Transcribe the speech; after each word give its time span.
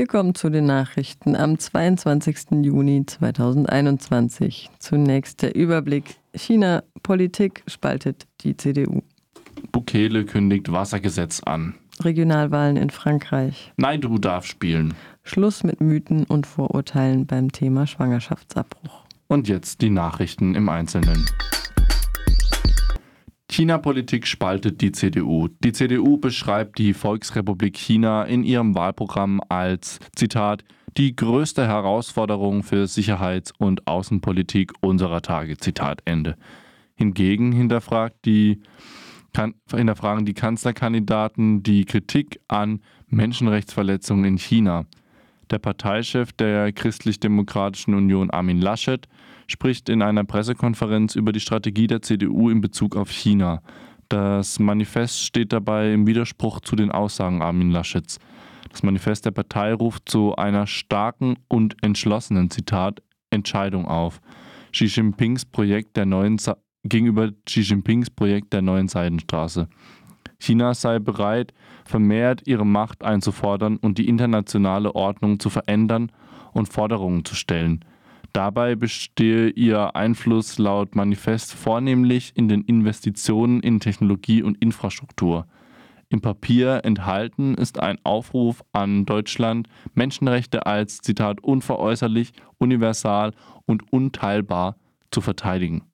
Wir 0.00 0.06
kommen 0.06 0.34
zu 0.34 0.48
den 0.48 0.64
Nachrichten 0.64 1.36
am 1.36 1.58
22. 1.58 2.62
Juni 2.62 3.04
2021. 3.04 4.70
Zunächst 4.78 5.42
der 5.42 5.54
Überblick. 5.54 6.16
China 6.34 6.82
Politik 7.02 7.62
spaltet 7.66 8.26
die 8.40 8.56
CDU. 8.56 9.02
Bukele 9.72 10.24
kündigt 10.24 10.72
Wassergesetz 10.72 11.42
an. 11.42 11.74
Regionalwahlen 12.02 12.78
in 12.78 12.88
Frankreich. 12.88 13.74
Naidu 13.76 14.16
darf 14.16 14.46
spielen. 14.46 14.94
Schluss 15.22 15.64
mit 15.64 15.82
Mythen 15.82 16.24
und 16.24 16.46
Vorurteilen 16.46 17.26
beim 17.26 17.52
Thema 17.52 17.86
Schwangerschaftsabbruch. 17.86 19.04
Und 19.28 19.48
jetzt 19.48 19.82
die 19.82 19.90
Nachrichten 19.90 20.54
im 20.54 20.70
Einzelnen. 20.70 21.26
China-Politik 23.50 24.28
spaltet 24.28 24.80
die 24.80 24.92
CDU. 24.92 25.48
Die 25.64 25.72
CDU 25.72 26.18
beschreibt 26.18 26.78
die 26.78 26.94
Volksrepublik 26.94 27.76
China 27.76 28.22
in 28.22 28.44
ihrem 28.44 28.76
Wahlprogramm 28.76 29.40
als, 29.48 29.98
Zitat, 30.14 30.62
die 30.96 31.16
größte 31.16 31.66
Herausforderung 31.66 32.62
für 32.62 32.86
Sicherheits- 32.86 33.52
und 33.58 33.88
Außenpolitik 33.88 34.72
unserer 34.80 35.20
Tage. 35.20 35.56
Zitat 35.56 36.00
Ende. 36.04 36.36
Hingegen 36.94 37.50
hinterfragt 37.50 38.24
die, 38.24 38.60
kann, 39.32 39.54
hinterfragen 39.68 40.24
die 40.24 40.34
Kanzlerkandidaten 40.34 41.64
die 41.64 41.86
Kritik 41.86 42.40
an 42.46 42.80
Menschenrechtsverletzungen 43.08 44.24
in 44.26 44.38
China. 44.38 44.86
Der 45.50 45.58
Parteichef 45.58 46.32
der 46.32 46.72
Christlich-Demokratischen 46.72 47.94
Union 47.94 48.30
Armin 48.30 48.60
Laschet 48.60 49.08
spricht 49.48 49.88
in 49.88 50.00
einer 50.00 50.22
Pressekonferenz 50.22 51.16
über 51.16 51.32
die 51.32 51.40
Strategie 51.40 51.88
der 51.88 52.02
CDU 52.02 52.50
in 52.50 52.60
Bezug 52.60 52.94
auf 52.94 53.10
China. 53.10 53.60
Das 54.08 54.60
Manifest 54.60 55.20
steht 55.20 55.52
dabei 55.52 55.92
im 55.92 56.06
Widerspruch 56.06 56.60
zu 56.60 56.76
den 56.76 56.92
Aussagen 56.92 57.42
Armin 57.42 57.70
Laschets. 57.72 58.18
Das 58.70 58.84
Manifest 58.84 59.26
der 59.26 59.32
Partei 59.32 59.74
ruft 59.74 60.08
zu 60.08 60.36
einer 60.36 60.68
starken 60.68 61.36
und 61.48 61.76
entschlossenen 61.82 62.50
Zitat 62.50 63.02
Entscheidung 63.30 63.86
auf. 63.86 64.20
Xi 64.70 64.84
Jinpings 64.84 65.44
Projekt 65.44 65.96
der 65.96 66.06
neuen 66.06 66.40
gegenüber 66.84 67.30
Xi 67.44 67.62
Jinpings 67.62 68.10
Projekt 68.10 68.52
der 68.52 68.62
neuen 68.62 68.86
Seidenstraße. 68.86 69.68
China 70.38 70.74
sei 70.74 71.00
bereit, 71.00 71.52
vermehrt 71.90 72.46
ihre 72.46 72.64
Macht 72.64 73.04
einzufordern 73.04 73.76
und 73.76 73.98
die 73.98 74.08
internationale 74.08 74.94
Ordnung 74.94 75.38
zu 75.38 75.50
verändern 75.50 76.10
und 76.52 76.72
Forderungen 76.72 77.24
zu 77.24 77.34
stellen. 77.34 77.84
Dabei 78.32 78.76
bestehe 78.76 79.48
ihr 79.50 79.96
Einfluss 79.96 80.58
laut 80.58 80.94
Manifest 80.94 81.52
vornehmlich 81.52 82.32
in 82.36 82.48
den 82.48 82.62
Investitionen 82.62 83.60
in 83.60 83.80
Technologie 83.80 84.42
und 84.42 84.56
Infrastruktur. 84.62 85.46
Im 86.08 86.20
Papier 86.20 86.80
enthalten 86.84 87.54
ist 87.54 87.80
ein 87.80 87.98
Aufruf 88.04 88.62
an 88.72 89.04
Deutschland, 89.04 89.68
Menschenrechte 89.94 90.66
als 90.66 90.98
Zitat 90.98 91.42
unveräußerlich, 91.42 92.32
universal 92.58 93.32
und 93.66 93.92
unteilbar 93.92 94.76
zu 95.10 95.20
verteidigen. 95.20 95.89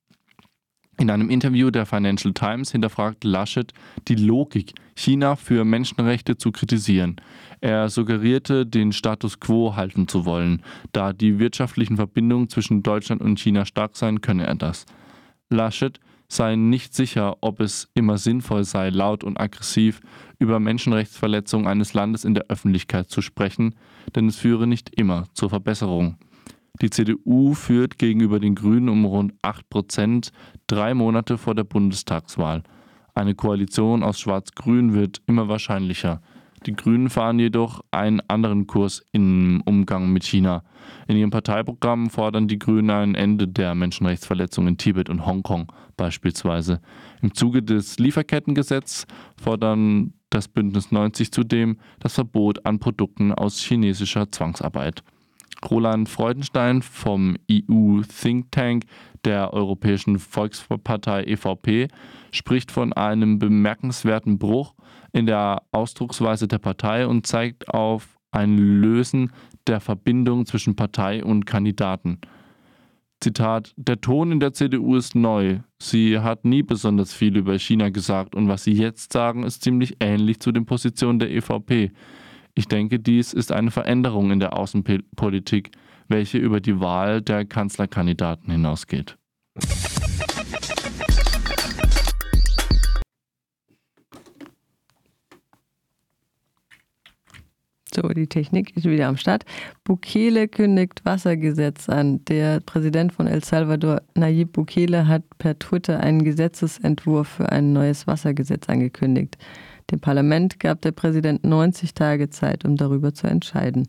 In 0.99 1.11
einem 1.11 1.29
Interview 1.29 1.71
der 1.71 1.85
Financial 1.85 2.33
Times 2.33 2.73
hinterfragt 2.73 3.23
Laschet 3.23 3.73
die 4.09 4.15
Logik, 4.15 4.73
China 4.95 5.37
für 5.37 5.67
Menschenrechte 5.67 6.39
zu 6.39 6.53
kritisieren. 6.53 7.17
Er 7.61 7.91
suggerierte, 7.91 8.65
den 8.65 8.93
Status 8.93 9.39
quo 9.39 9.77
halten 9.77 10.09
zu 10.09 10.25
wollen. 10.25 10.63
Da 10.93 11.13
die 11.13 11.39
wirtschaftlichen 11.39 11.97
Verbindungen 11.97 12.49
zwischen 12.49 12.83
Deutschland 12.83 13.21
und 13.21 13.39
China 13.39 13.67
stark 13.67 13.95
seien, 13.95 14.23
könne 14.23 14.47
er 14.47 14.55
das. 14.55 14.87
Laschet 15.51 16.01
sei 16.29 16.57
nicht 16.57 16.95
sicher, 16.95 17.37
ob 17.43 17.61
es 17.61 17.91
immer 17.93 18.17
sinnvoll 18.17 18.65
sei, 18.65 18.89
laut 18.89 19.23
und 19.23 19.39
aggressiv 19.39 20.01
über 20.39 20.61
Menschenrechtsverletzungen 20.61 21.67
eines 21.67 21.93
Landes 21.93 22.25
in 22.25 22.33
der 22.33 22.47
Öffentlichkeit 22.49 23.11
zu 23.11 23.21
sprechen, 23.21 23.75
denn 24.15 24.29
es 24.29 24.37
führe 24.37 24.67
nicht 24.67 24.99
immer 24.99 25.27
zur 25.35 25.51
Verbesserung. 25.51 26.17
Die 26.83 26.91
CDU 26.91 27.55
führt 27.55 27.99
gegenüber 27.99 28.39
den 28.39 28.55
Grünen 28.55 28.89
um 28.89 29.05
rund 29.05 29.33
8 29.43 29.69
Prozent 29.71 30.31
drei 30.67 30.93
Monate 30.95 31.39
vor 31.39 31.55
der 31.55 31.65
Bundestagswahl. 31.65 32.63
Eine 33.15 33.35
Koalition 33.35 34.03
aus 34.03 34.21
Schwarz-Grün 34.21 34.93
wird 34.93 35.23
immer 35.27 35.49
wahrscheinlicher. 35.49 36.21
Die 36.67 36.75
Grünen 36.75 37.09
fahren 37.09 37.39
jedoch 37.39 37.81
einen 37.93 38.21
anderen 38.29 38.67
Kurs 38.67 39.03
im 39.13 39.63
Umgang 39.65 40.13
mit 40.13 40.25
China. 40.25 40.65
In 41.07 41.17
ihrem 41.17 41.31
Parteiprogramm 41.31 42.11
fordern 42.11 42.49
die 42.49 42.59
Grünen 42.59 42.91
ein 42.91 43.15
Ende 43.15 43.47
der 43.47 43.75
Menschenrechtsverletzungen 43.75 44.71
in 44.71 44.79
Tibet 44.79 45.09
und 45.09 45.25
Hongkong 45.25 45.73
beispielsweise. 45.97 46.81
Im 47.23 47.35
Zuge 47.35 47.63
des 47.63 47.99
Lieferkettengesetzes 47.99 49.07
fordern 49.41 50.13
das 50.29 50.49
Bündnis 50.49 50.91
90 50.91 51.33
zudem 51.33 51.79
das 52.01 52.15
Verbot 52.15 52.67
an 52.67 52.81
Produkten 52.81 53.33
aus 53.33 53.61
chinesischer 53.61 54.31
Zwangsarbeit. 54.31 55.03
Roland 55.69 56.09
Freudenstein 56.09 56.83
vom 56.83 57.37
EU 57.51 58.03
Think 58.03 58.53
Tank 58.53 58.85
der 59.25 59.53
Europäischen 59.53 60.19
Volkspartei 60.19 61.25
EVP 61.25 61.89
spricht 62.31 62.71
von 62.71 62.93
einem 62.93 63.39
bemerkenswerten 63.39 64.39
Bruch 64.39 64.75
in 65.13 65.27
der 65.27 65.63
Ausdrucksweise 65.73 66.49
der 66.49 66.59
Partei 66.59 67.07
und 67.07 67.27
zeigt 67.27 67.69
auf 67.69 68.19
ein 68.31 68.59
Lösen 68.59 69.33
der 69.67 69.81
Verbindung 69.81 70.47
zwischen 70.47 70.77
Partei 70.77 71.25
und 71.25 71.47
Kandidaten. 71.47 72.21
Zitat, 73.21 73.73
der 73.77 74.01
Ton 74.01 74.31
in 74.31 74.41
der 74.41 74.53
CDU 74.53 74.95
ist 74.95 75.15
neu. 75.15 75.61
Sie 75.79 76.19
hat 76.19 76.45
nie 76.45 76.63
besonders 76.63 77.15
viel 77.15 77.37
über 77.37 77.59
China 77.59 77.89
gesagt 77.89 78.35
und 78.35 78.49
was 78.49 78.65
sie 78.65 78.73
jetzt 78.73 79.13
sagen, 79.13 79.43
ist 79.43 79.63
ziemlich 79.63 79.97
ähnlich 80.01 80.39
zu 80.41 80.53
den 80.53 80.67
Positionen 80.67 81.19
der 81.19 81.31
EVP. 81.31 81.93
Ich 82.59 82.69
denke, 82.69 82.99
dies 82.99 83.35
ist 83.35 83.53
eine 83.53 83.71
Veränderung 83.71 84.31
in 84.31 84.41
der 84.41 84.57
Außenpolitik, 84.57 85.73
welche 86.09 86.39
über 86.39 86.61
die 86.61 86.81
Wahl 86.81 87.21
der 87.21 87.45
Kanzlerkandidaten 87.45 88.51
hinausgeht. 88.51 89.19
So, 97.95 98.03
die 98.09 98.27
Technik 98.27 98.75
ist 98.75 98.85
wieder 98.85 99.09
am 99.09 99.19
Start. 99.19 99.45
Bukele 99.85 100.49
kündigt 100.49 101.05
Wassergesetz 101.05 101.91
an. 101.91 102.25
Der 102.25 102.61
Präsident 102.61 103.13
von 103.13 103.27
El 103.27 103.45
Salvador, 103.45 104.01
Nayib 104.15 104.53
Bukele, 104.53 105.07
hat 105.07 105.23
per 105.39 105.59
Twitter 105.59 106.01
einen 106.01 106.25
Gesetzesentwurf 106.25 107.29
für 107.29 107.53
ein 107.53 107.75
neues 107.75 108.07
Wassergesetz 108.07 108.69
angekündigt. 108.69 109.37
Dem 109.91 110.01
Parlament 110.01 110.59
gab 110.59 110.83
der 110.83 110.93
Präsident 110.93 111.45
90 111.45 111.95
Tage 111.95 112.29
Zeit, 112.31 112.65
um 112.65 112.77
darüber 112.77 113.15
zu 113.15 113.27
entscheiden. 113.29 113.87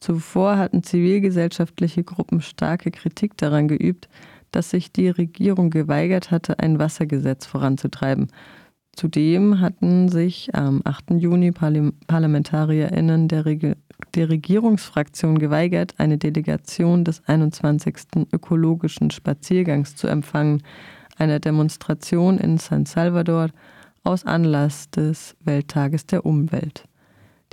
Zuvor 0.00 0.56
hatten 0.56 0.82
zivilgesellschaftliche 0.82 2.04
Gruppen 2.04 2.40
starke 2.40 2.90
Kritik 2.90 3.36
daran 3.36 3.68
geübt, 3.68 4.08
dass 4.52 4.70
sich 4.70 4.92
die 4.92 5.08
Regierung 5.08 5.70
geweigert 5.70 6.30
hatte, 6.30 6.58
ein 6.60 6.78
Wassergesetz 6.78 7.46
voranzutreiben. 7.46 8.28
Zudem 8.96 9.60
hatten 9.60 10.08
sich 10.08 10.54
am 10.54 10.80
8. 10.84 11.12
Juni 11.16 11.50
ParlamentarierInnen 11.50 13.26
der, 13.28 13.44
Reg 13.44 13.76
der 14.14 14.28
Regierungsfraktion 14.28 15.38
geweigert, 15.38 15.94
eine 15.98 16.16
Delegation 16.16 17.04
des 17.04 17.22
21. 17.26 17.94
ökologischen 18.32 19.10
Spaziergangs 19.10 19.96
zu 19.96 20.06
empfangen, 20.06 20.62
einer 21.16 21.40
Demonstration 21.40 22.38
in 22.38 22.58
San 22.58 22.86
Salvador 22.86 23.48
aus 24.04 24.24
Anlass 24.24 24.90
des 24.90 25.34
Welttages 25.40 26.06
der 26.06 26.24
Umwelt. 26.24 26.84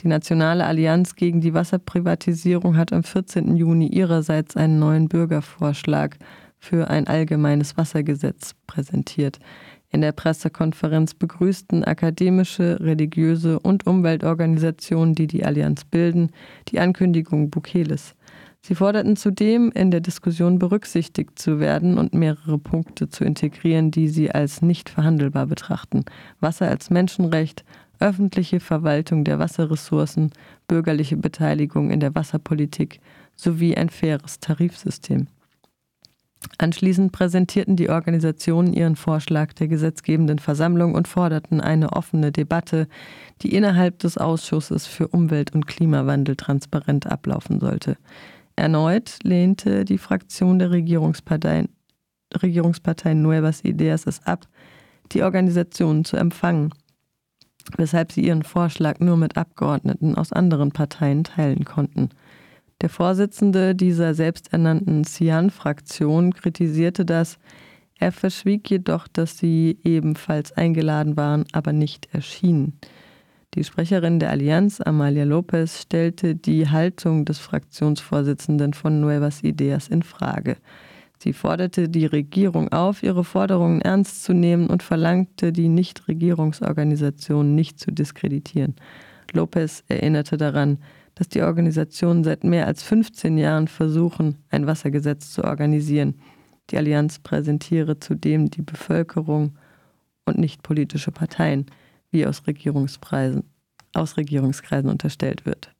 Die 0.02 0.08
Nationale 0.08 0.66
Allianz 0.66 1.16
gegen 1.16 1.42
die 1.42 1.54
Wasserprivatisierung 1.54 2.76
hat 2.76 2.92
am 2.92 3.04
14. 3.04 3.56
Juni 3.56 3.88
ihrerseits 3.88 4.58
einen 4.58 4.80
neuen 4.80 5.08
Bürgervorschlag 5.08 6.18
für 6.60 6.90
ein 6.90 7.08
allgemeines 7.08 7.78
Wassergesetz 7.78 8.54
präsentiert. 8.68 9.40
In 9.90 10.02
der 10.02 10.12
Pressekonferenz 10.12 11.14
begrüßten 11.14 11.84
akademische, 11.84 12.80
religiöse 12.80 13.60
und 13.60 13.88
Umweltorganisationen, 13.88 15.16
die 15.16 15.28
die 15.28 15.44
Allianz 15.46 15.84
bilden, 15.84 16.32
die 16.70 16.80
Ankündigung 16.80 17.50
Bukeles. 17.50 18.16
Sie 18.64 18.76
forderten 18.76 19.16
zudem, 19.16 19.72
in 19.72 19.90
der 19.90 20.02
Diskussion 20.02 20.60
berücksichtigt 20.60 21.40
zu 21.40 21.60
werden 21.60 21.98
und 21.98 22.14
mehrere 22.14 22.60
Punkte 22.60 23.10
zu 23.10 23.24
integrieren, 23.24 23.90
die 23.90 24.08
sie 24.08 24.32
als 24.32 24.62
nicht 24.62 24.90
verhandelbar 24.90 25.48
betrachten. 25.48 26.06
Wasser 26.40 26.68
als 26.68 26.92
Menschenrecht, 26.92 27.66
öffentliche 28.00 28.60
Verwaltung 28.60 29.24
der 29.24 29.40
Wasserressourcen, 29.40 30.32
bürgerliche 30.68 31.18
Beteiligung 31.18 31.90
in 31.90 32.00
der 32.00 32.14
Wasserpolitik 32.14 33.00
sowie 33.36 33.76
ein 33.76 33.90
faires 33.90 34.40
Tarifsystem. 34.40 35.28
Anschließend 36.58 37.12
präsentierten 37.12 37.76
die 37.76 37.90
Organisationen 37.90 38.74
ihren 38.74 38.96
Vorschlag 38.96 39.54
der 39.54 39.68
gesetzgebenden 39.68 40.40
Versammlung 40.40 40.96
und 40.96 41.08
forderten 41.08 41.62
eine 41.62 41.94
offene 41.94 42.32
Debatte, 42.32 42.88
die 43.42 43.54
innerhalb 43.54 44.00
des 44.00 44.18
Ausschusses 44.18 44.88
für 44.88 45.08
Umwelt 45.08 45.54
und 45.54 45.68
Klimawandel 45.68 46.36
transparent 46.36 47.08
ablaufen 47.08 47.60
sollte. 47.60 47.98
Erneut 48.62 49.18
lehnte 49.24 49.86
die 49.86 49.98
Fraktion 49.98 50.60
der 50.60 50.70
Regierungspartei, 50.70 51.66
Regierungspartei 52.44 53.16
Nuevas 53.16 53.66
Ideas 53.66 54.06
es 54.06 54.24
ab, 54.28 54.48
die 55.14 55.24
Organisationen 55.24 56.06
zu 56.06 56.16
empfangen. 56.16 56.72
weshalb 57.78 58.12
sie 58.12 58.22
ihren 58.22 58.44
Vorschlag 58.44 59.00
nur 59.00 59.18
mit 59.18 59.36
Abgeordneten 59.38 60.16
aus 60.16 60.32
anderen 60.32 60.72
Parteien 60.72 61.24
teilen 61.24 61.64
konnten. 61.66 62.10
Der 62.82 62.90
Vorsitzende 62.90 63.76
dieser 63.76 64.14
selbsternannten 64.14 65.06
Cian-Fraktion 65.06 66.34
kritisierte 66.34 67.06
das, 67.06 67.40
er 68.00 68.12
verschwieg 68.12 68.70
jedoch, 68.70 69.08
dass 69.08 69.38
sie 69.38 69.80
ebenfalls 69.84 70.52
eingeladen 70.52 71.18
waren, 71.18 71.46
aber 71.52 71.72
nicht 71.72 72.10
erschienen. 72.14 72.80
Die 73.54 73.66
Sprecherin 73.66 74.20
der 74.20 74.30
Allianz, 74.30 74.80
Amalia 74.80 75.26
Lopez, 75.26 75.82
stellte 75.82 76.36
die 76.36 76.70
Haltung 76.70 77.26
des 77.26 77.40
Fraktionsvorsitzenden 77.40 78.74
von 78.74 79.02
Nuevas 79.02 79.44
Ideas 79.44 79.90
in 79.90 80.04
Frage. 80.04 80.56
Sie 81.18 81.34
forderte 81.34 81.90
die 81.90 82.06
Regierung 82.06 82.72
auf, 82.72 83.04
ihre 83.04 83.26
Forderungen 83.26 83.82
ernst 83.82 84.24
zu 84.24 84.32
nehmen 84.34 84.68
und 84.68 84.84
verlangte, 84.84 85.52
die 85.52 85.68
Nichtregierungsorganisationen 85.68 87.54
nicht 87.54 87.78
zu 87.78 87.92
diskreditieren. 87.92 88.78
Lopez 89.34 89.84
erinnerte 89.90 90.38
daran, 90.38 90.78
dass 91.16 91.28
die 91.28 91.42
Organisationen 91.42 92.24
seit 92.24 92.46
mehr 92.46 92.68
als 92.68 92.84
15 92.84 93.38
Jahren 93.38 93.68
versuchen, 93.68 94.38
ein 94.50 94.66
Wassergesetz 94.66 95.34
zu 95.34 95.44
organisieren. 95.44 96.16
Die 96.70 96.78
Allianz 96.78 97.20
präsentiere 97.20 98.00
zudem 98.00 98.50
die 98.50 98.62
Bevölkerung 98.62 99.58
und 100.24 100.38
nicht 100.38 100.64
politische 100.64 101.12
Parteien, 101.12 101.66
wie 102.12 102.26
aus, 102.26 102.46
Regierungspreisen, 102.46 103.44
aus 103.94 104.18
Regierungskreisen 104.18 104.90
unterstellt 104.90 105.46
wird. 105.46 105.74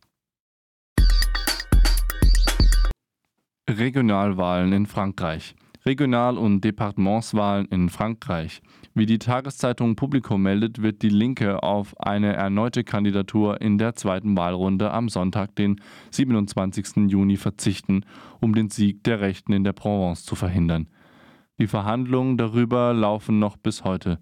Regionalwahlen 3.70 4.74
in 4.74 4.86
Frankreich. 4.86 5.56
Regional- 5.86 6.38
und 6.38 6.62
Departementswahlen 6.62 7.66
in 7.68 7.90
Frankreich. 7.90 8.62
Wie 8.94 9.08
die 9.08 9.18
Tageszeitung 9.18 9.96
Publikum 9.96 10.44
meldet, 10.44 10.82
wird 10.82 11.02
die 11.02 11.10
Linke 11.10 11.64
auf 11.64 12.00
eine 12.00 12.34
erneute 12.34 12.84
Kandidatur 12.84 13.62
in 13.62 13.78
der 13.78 13.96
zweiten 13.96 14.38
Wahlrunde 14.38 14.92
am 14.92 15.10
Sonntag, 15.10 15.56
den 15.56 15.82
27. 16.12 17.10
Juni, 17.10 17.38
verzichten, 17.38 18.06
um 18.40 18.54
den 18.54 18.70
Sieg 18.70 19.04
der 19.06 19.22
Rechten 19.22 19.54
in 19.54 19.64
der 19.64 19.74
Provence 19.74 20.24
zu 20.24 20.36
verhindern. 20.36 20.88
Die 21.58 21.68
Verhandlungen 21.68 22.38
darüber 22.38 22.94
laufen 22.94 23.40
noch 23.40 23.58
bis 23.58 23.84
heute. 23.84 24.20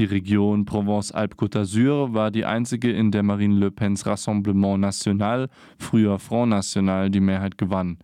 Die 0.00 0.06
Region 0.06 0.64
Provence-Alpes-Côte 0.64 1.58
d'Azur 1.58 2.14
war 2.14 2.30
die 2.30 2.46
einzige, 2.46 2.90
in 2.90 3.10
der 3.10 3.22
Marine 3.22 3.56
Le 3.56 3.70
Pens 3.70 4.06
Rassemblement 4.06 4.80
National, 4.80 5.50
früher 5.78 6.18
Front 6.18 6.48
National, 6.48 7.10
die 7.10 7.20
Mehrheit 7.20 7.58
gewann. 7.58 7.98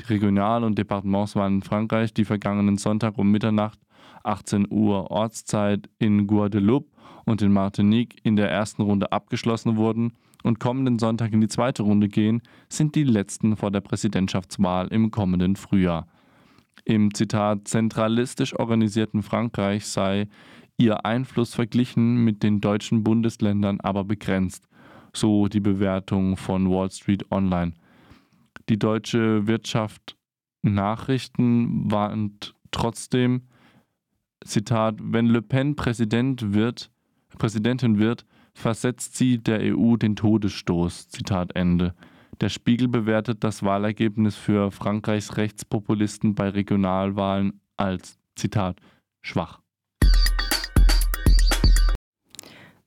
Die 0.00 0.06
Regional- 0.06 0.64
und 0.64 0.78
Departementswahlen 0.78 1.56
in 1.56 1.62
Frankreich, 1.62 2.14
die 2.14 2.24
vergangenen 2.24 2.78
Sonntag 2.78 3.18
um 3.18 3.30
Mitternacht 3.30 3.78
18 4.24 4.68
Uhr 4.70 5.10
Ortszeit 5.10 5.90
in 5.98 6.26
Guadeloupe 6.26 6.88
und 7.26 7.42
in 7.42 7.52
Martinique 7.52 8.16
in 8.22 8.36
der 8.36 8.50
ersten 8.50 8.80
Runde 8.80 9.12
abgeschlossen 9.12 9.76
wurden 9.76 10.14
und 10.42 10.58
kommenden 10.58 10.98
Sonntag 10.98 11.34
in 11.34 11.42
die 11.42 11.48
zweite 11.48 11.82
Runde 11.82 12.08
gehen, 12.08 12.40
sind 12.70 12.94
die 12.94 13.04
letzten 13.04 13.56
vor 13.56 13.70
der 13.70 13.82
Präsidentschaftswahl 13.82 14.88
im 14.88 15.10
kommenden 15.10 15.56
Frühjahr. 15.56 16.06
Im 16.86 17.12
Zitat 17.12 17.68
zentralistisch 17.68 18.58
organisierten 18.58 19.22
Frankreich 19.22 19.86
sei 19.86 20.28
ihr 20.78 21.04
Einfluss 21.04 21.54
verglichen 21.54 22.24
mit 22.24 22.42
den 22.42 22.60
deutschen 22.60 23.02
Bundesländern 23.02 23.80
aber 23.80 24.04
begrenzt, 24.04 24.68
so 25.12 25.48
die 25.48 25.60
Bewertung 25.60 26.36
von 26.36 26.70
Wall 26.70 26.90
Street 26.90 27.30
Online. 27.30 27.72
Die 28.68 28.78
deutsche 28.78 29.46
Wirtschaft 29.46 30.16
Nachrichten 30.62 31.90
warnt 31.90 32.54
trotzdem, 32.70 33.42
Zitat, 34.44 34.96
wenn 35.00 35.26
Le 35.26 35.42
Pen 35.42 35.76
Präsident 35.76 36.52
wird, 36.52 36.90
Präsidentin 37.38 37.98
wird, 37.98 38.24
versetzt 38.54 39.16
sie 39.16 39.38
der 39.38 39.60
EU 39.60 39.96
den 39.96 40.16
Todesstoß. 40.16 41.08
Zitat 41.08 41.54
Ende. 41.54 41.94
Der 42.40 42.48
Spiegel 42.48 42.88
bewertet 42.88 43.44
das 43.44 43.62
Wahlergebnis 43.62 44.36
für 44.36 44.70
Frankreichs 44.70 45.36
Rechtspopulisten 45.36 46.34
bei 46.34 46.48
Regionalwahlen 46.50 47.60
als, 47.76 48.18
Zitat, 48.34 48.78
schwach. 49.22 49.60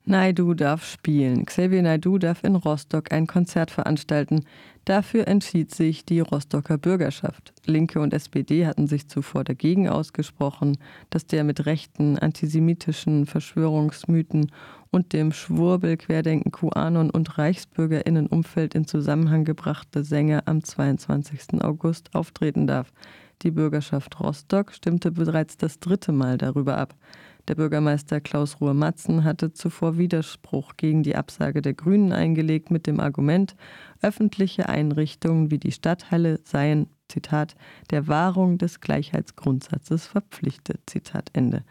Naidu 0.06 0.54
darf 0.54 0.84
spielen. 0.84 1.44
Xavier 1.44 1.82
Naidu 1.82 2.18
darf 2.18 2.42
in 2.42 2.56
Rostock 2.56 3.12
ein 3.12 3.26
Konzert 3.26 3.70
veranstalten. 3.70 4.44
Dafür 4.86 5.28
entschied 5.28 5.74
sich 5.74 6.06
die 6.06 6.20
Rostocker 6.20 6.78
Bürgerschaft. 6.78 7.52
Linke 7.66 8.00
und 8.00 8.14
SPD 8.14 8.66
hatten 8.66 8.86
sich 8.86 9.08
zuvor 9.08 9.44
dagegen 9.44 9.88
ausgesprochen, 9.88 10.78
dass 11.10 11.26
der 11.26 11.44
mit 11.44 11.66
rechten 11.66 12.18
antisemitischen 12.18 13.26
Verschwörungsmythen 13.26 14.50
und 14.90 15.12
dem 15.12 15.32
Schwurbel 15.32 15.98
Querdenken 15.98 16.50
QAnon 16.50 17.10
und 17.10 17.38
Reichsbürgerinnenumfeld 17.38 18.74
in 18.74 18.86
Zusammenhang 18.86 19.44
gebrachte 19.44 20.02
Sänger 20.02 20.42
am 20.46 20.64
22. 20.64 21.62
August 21.62 22.14
auftreten 22.14 22.66
darf. 22.66 22.90
Die 23.42 23.50
Bürgerschaft 23.50 24.18
Rostock 24.18 24.72
stimmte 24.72 25.12
bereits 25.12 25.56
das 25.56 25.78
dritte 25.78 26.12
Mal 26.12 26.36
darüber 26.36 26.78
ab. 26.78 26.94
Der 27.50 27.56
Bürgermeister 27.56 28.20
Klaus 28.20 28.60
Ruhr-Matzen 28.60 29.24
hatte 29.24 29.52
zuvor 29.52 29.98
Widerspruch 29.98 30.76
gegen 30.76 31.02
die 31.02 31.16
Absage 31.16 31.62
der 31.62 31.74
Grünen 31.74 32.12
eingelegt 32.12 32.70
mit 32.70 32.86
dem 32.86 33.00
Argument, 33.00 33.56
öffentliche 34.00 34.68
Einrichtungen 34.68 35.50
wie 35.50 35.58
die 35.58 35.72
Stadthalle 35.72 36.38
seien, 36.44 36.86
Zitat, 37.08 37.56
der 37.90 38.06
Wahrung 38.06 38.56
des 38.56 38.78
Gleichheitsgrundsatzes 38.78 40.06
verpflichtet, 40.06 40.82
Zitat 40.86 41.30
Ende. 41.32 41.64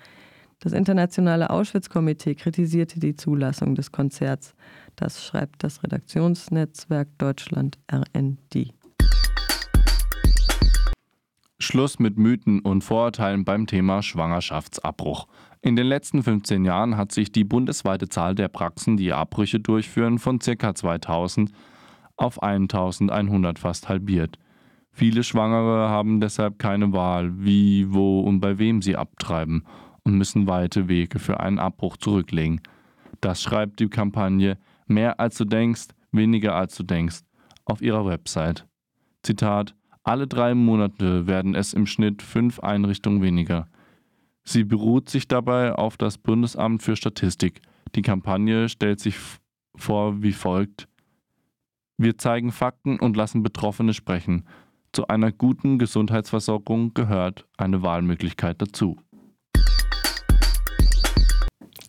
Das 0.59 0.73
internationale 0.73 1.49
Auschwitz-Komitee 1.49 2.35
kritisierte 2.35 2.99
die 2.99 3.15
Zulassung 3.15 3.75
des 3.75 3.93
Konzerts. 3.93 4.55
Das 4.97 5.23
schreibt 5.23 5.63
das 5.63 5.81
Redaktionsnetzwerk 5.81 7.07
Deutschland 7.19 7.79
RND. 7.89 8.73
Schluss 11.61 11.99
mit 11.99 12.17
Mythen 12.17 12.61
und 12.61 12.83
Vorurteilen 12.83 13.43
beim 13.43 13.67
Thema 13.67 14.01
Schwangerschaftsabbruch. 14.01 15.27
In 15.61 15.75
den 15.75 15.87
letzten 15.87 16.23
15 16.23 16.63
Jahren 16.63 16.95
hat 16.95 17.11
sich 17.11 17.33
die 17.33 17.43
bundesweite 17.43 18.07
Zahl 18.07 18.33
der 18.33 18.47
Praxen, 18.47 18.95
die 18.95 19.11
Abbrüche 19.11 19.59
durchführen, 19.59 20.19
von 20.19 20.39
ca. 20.39 20.73
2000 20.73 21.51
auf 22.15 22.41
1100 22.41 23.59
fast 23.59 23.89
halbiert. 23.89 24.39
Viele 24.91 25.23
Schwangere 25.23 25.89
haben 25.89 26.21
deshalb 26.21 26.59
keine 26.59 26.93
Wahl, 26.93 27.31
wie, 27.43 27.93
wo 27.93 28.21
und 28.21 28.39
bei 28.39 28.57
wem 28.57 28.81
sie 28.81 28.95
abtreiben 28.95 29.65
und 30.03 30.17
müssen 30.17 30.47
weite 30.47 30.87
Wege 30.87 31.19
für 31.19 31.39
einen 31.39 31.59
Abbruch 31.59 31.97
zurücklegen. 31.97 32.61
Das 33.21 33.41
schreibt 33.41 33.79
die 33.79 33.89
Kampagne 33.89 34.57
Mehr 34.87 35.19
als 35.19 35.37
du 35.37 35.45
denkst, 35.45 35.89
weniger 36.11 36.55
als 36.55 36.75
du 36.75 36.83
denkst 36.83 37.19
auf 37.65 37.81
ihrer 37.81 38.05
Website. 38.05 38.65
Zitat 39.21 39.75
Alle 40.09 40.25
drei 40.25 40.55
Monate 40.55 41.27
werden 41.27 41.53
es 41.53 41.71
im 41.71 41.85
Schnitt 41.85 42.23
fünf 42.23 42.59
Einrichtungen 42.61 43.21
weniger. 43.21 43.67
Sie 44.43 44.63
beruht 44.63 45.07
sich 45.07 45.27
dabei 45.27 45.75
auf 45.75 45.97
das 45.97 46.17
Bundesamt 46.17 46.81
für 46.81 46.95
Statistik. 46.95 47.61
Die 47.93 48.01
Kampagne 48.01 48.69
stellt 48.69 48.99
sich 48.99 49.17
vor 49.75 50.23
wie 50.23 50.31
folgt. 50.31 50.87
Wir 51.97 52.17
zeigen 52.17 52.51
Fakten 52.51 52.99
und 52.99 53.17
lassen 53.17 53.43
Betroffene 53.43 53.93
sprechen. 53.93 54.47
Zu 54.93 55.07
einer 55.09 55.31
guten 55.31 55.77
Gesundheitsversorgung 55.77 56.95
gehört 56.95 57.45
eine 57.59 57.83
Wahlmöglichkeit 57.83 58.59
dazu. 58.59 58.97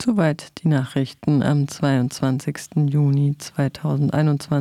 Soweit 0.03 0.63
die 0.63 0.69
Nachrichten 0.69 1.43
am 1.43 1.69
22. 1.69 2.91
Juni 2.91 3.39
2021. 3.39 4.49